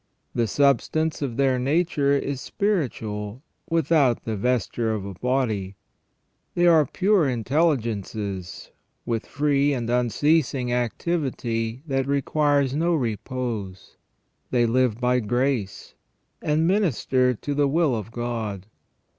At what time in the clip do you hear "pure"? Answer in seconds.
6.87-7.25